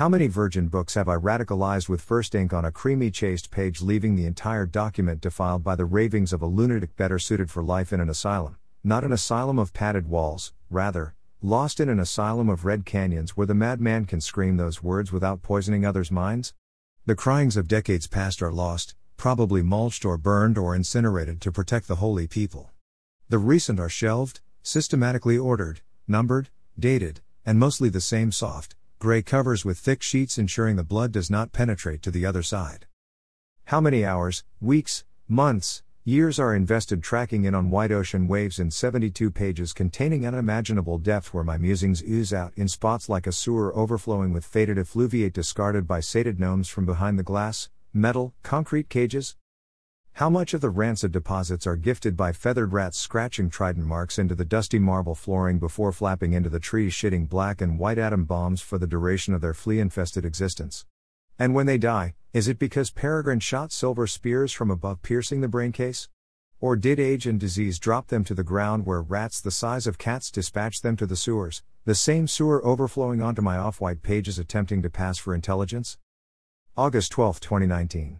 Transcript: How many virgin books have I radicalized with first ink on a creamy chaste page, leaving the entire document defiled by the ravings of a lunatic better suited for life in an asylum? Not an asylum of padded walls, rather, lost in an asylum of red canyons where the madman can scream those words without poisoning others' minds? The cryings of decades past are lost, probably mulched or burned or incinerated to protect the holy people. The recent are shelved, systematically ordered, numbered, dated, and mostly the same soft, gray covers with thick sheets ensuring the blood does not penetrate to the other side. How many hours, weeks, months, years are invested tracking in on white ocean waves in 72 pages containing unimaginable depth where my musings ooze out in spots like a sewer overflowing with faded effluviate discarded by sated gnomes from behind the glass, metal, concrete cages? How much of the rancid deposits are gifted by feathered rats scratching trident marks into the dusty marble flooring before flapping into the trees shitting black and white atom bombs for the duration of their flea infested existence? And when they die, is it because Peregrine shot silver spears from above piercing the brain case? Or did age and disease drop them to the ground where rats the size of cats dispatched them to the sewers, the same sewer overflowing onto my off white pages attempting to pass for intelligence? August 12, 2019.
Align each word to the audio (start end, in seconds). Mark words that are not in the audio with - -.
How 0.00 0.08
many 0.08 0.28
virgin 0.28 0.68
books 0.68 0.94
have 0.94 1.10
I 1.10 1.16
radicalized 1.16 1.90
with 1.90 2.00
first 2.00 2.34
ink 2.34 2.54
on 2.54 2.64
a 2.64 2.72
creamy 2.72 3.10
chaste 3.10 3.50
page, 3.50 3.82
leaving 3.82 4.16
the 4.16 4.24
entire 4.24 4.64
document 4.64 5.20
defiled 5.20 5.62
by 5.62 5.74
the 5.74 5.84
ravings 5.84 6.32
of 6.32 6.40
a 6.40 6.46
lunatic 6.46 6.96
better 6.96 7.18
suited 7.18 7.50
for 7.50 7.62
life 7.62 7.92
in 7.92 8.00
an 8.00 8.08
asylum? 8.08 8.56
Not 8.82 9.04
an 9.04 9.12
asylum 9.12 9.58
of 9.58 9.74
padded 9.74 10.08
walls, 10.08 10.54
rather, 10.70 11.14
lost 11.42 11.80
in 11.80 11.90
an 11.90 12.00
asylum 12.00 12.48
of 12.48 12.64
red 12.64 12.86
canyons 12.86 13.36
where 13.36 13.46
the 13.46 13.52
madman 13.52 14.06
can 14.06 14.22
scream 14.22 14.56
those 14.56 14.82
words 14.82 15.12
without 15.12 15.42
poisoning 15.42 15.84
others' 15.84 16.10
minds? 16.10 16.54
The 17.04 17.14
cryings 17.14 17.58
of 17.58 17.68
decades 17.68 18.06
past 18.06 18.40
are 18.40 18.50
lost, 18.50 18.94
probably 19.18 19.62
mulched 19.62 20.06
or 20.06 20.16
burned 20.16 20.56
or 20.56 20.74
incinerated 20.74 21.42
to 21.42 21.52
protect 21.52 21.88
the 21.88 21.96
holy 21.96 22.26
people. 22.26 22.70
The 23.28 23.36
recent 23.36 23.78
are 23.78 23.90
shelved, 23.90 24.40
systematically 24.62 25.36
ordered, 25.36 25.82
numbered, 26.08 26.48
dated, 26.78 27.20
and 27.44 27.58
mostly 27.58 27.90
the 27.90 28.00
same 28.00 28.32
soft, 28.32 28.76
gray 29.00 29.22
covers 29.22 29.64
with 29.64 29.78
thick 29.78 30.02
sheets 30.02 30.36
ensuring 30.36 30.76
the 30.76 30.84
blood 30.84 31.10
does 31.10 31.30
not 31.30 31.52
penetrate 31.52 32.02
to 32.02 32.10
the 32.10 32.26
other 32.26 32.42
side. 32.42 32.84
How 33.64 33.80
many 33.80 34.04
hours, 34.04 34.44
weeks, 34.60 35.04
months, 35.26 35.82
years 36.04 36.38
are 36.38 36.54
invested 36.54 37.02
tracking 37.02 37.44
in 37.44 37.54
on 37.54 37.70
white 37.70 37.90
ocean 37.90 38.28
waves 38.28 38.58
in 38.58 38.70
72 38.70 39.30
pages 39.30 39.72
containing 39.72 40.26
unimaginable 40.26 40.98
depth 40.98 41.32
where 41.32 41.42
my 41.42 41.56
musings 41.56 42.02
ooze 42.02 42.34
out 42.34 42.52
in 42.56 42.68
spots 42.68 43.08
like 43.08 43.26
a 43.26 43.32
sewer 43.32 43.74
overflowing 43.74 44.34
with 44.34 44.44
faded 44.44 44.76
effluviate 44.76 45.32
discarded 45.32 45.88
by 45.88 46.00
sated 46.00 46.38
gnomes 46.38 46.68
from 46.68 46.84
behind 46.84 47.18
the 47.18 47.22
glass, 47.22 47.70
metal, 47.94 48.34
concrete 48.42 48.90
cages? 48.90 49.34
How 50.14 50.28
much 50.28 50.52
of 50.52 50.60
the 50.60 50.68
rancid 50.68 51.12
deposits 51.12 51.66
are 51.66 51.76
gifted 51.76 52.16
by 52.16 52.32
feathered 52.32 52.72
rats 52.72 52.98
scratching 52.98 53.48
trident 53.48 53.86
marks 53.86 54.18
into 54.18 54.34
the 54.34 54.44
dusty 54.44 54.78
marble 54.78 55.14
flooring 55.14 55.58
before 55.58 55.92
flapping 55.92 56.34
into 56.34 56.50
the 56.50 56.60
trees 56.60 56.92
shitting 56.92 57.28
black 57.28 57.60
and 57.60 57.78
white 57.78 57.98
atom 57.98 58.24
bombs 58.24 58.60
for 58.60 58.76
the 58.76 58.86
duration 58.86 59.32
of 59.32 59.40
their 59.40 59.54
flea 59.54 59.80
infested 59.80 60.24
existence? 60.24 60.84
And 61.38 61.54
when 61.54 61.64
they 61.64 61.78
die, 61.78 62.14
is 62.34 62.48
it 62.48 62.58
because 62.58 62.90
Peregrine 62.90 63.40
shot 63.40 63.72
silver 63.72 64.06
spears 64.06 64.52
from 64.52 64.70
above 64.70 65.00
piercing 65.00 65.40
the 65.40 65.48
brain 65.48 65.72
case? 65.72 66.08
Or 66.60 66.76
did 66.76 67.00
age 67.00 67.26
and 67.26 67.40
disease 67.40 67.78
drop 67.78 68.08
them 68.08 68.22
to 68.24 68.34
the 68.34 68.44
ground 68.44 68.84
where 68.84 69.00
rats 69.00 69.40
the 69.40 69.50
size 69.50 69.86
of 69.86 69.96
cats 69.96 70.30
dispatched 70.30 70.82
them 70.82 70.96
to 70.96 71.06
the 71.06 71.16
sewers, 71.16 71.62
the 71.86 71.94
same 71.94 72.28
sewer 72.28 72.62
overflowing 72.62 73.22
onto 73.22 73.40
my 73.40 73.56
off 73.56 73.80
white 73.80 74.02
pages 74.02 74.38
attempting 74.38 74.82
to 74.82 74.90
pass 74.90 75.16
for 75.16 75.34
intelligence? 75.34 75.96
August 76.76 77.10
12, 77.12 77.40
2019. 77.40 78.18